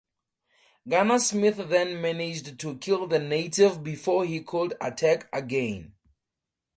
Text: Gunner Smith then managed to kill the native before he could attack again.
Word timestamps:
Gunner 0.87 1.19
Smith 1.19 1.57
then 1.69 2.01
managed 2.01 2.59
to 2.61 2.75
kill 2.79 3.05
the 3.05 3.19
native 3.19 3.83
before 3.83 4.25
he 4.25 4.41
could 4.41 4.75
attack 4.81 5.29
again. 5.31 5.93